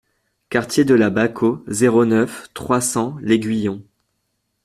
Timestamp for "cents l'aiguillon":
2.81-3.83